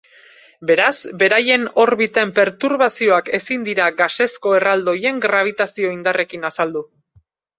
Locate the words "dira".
3.69-3.91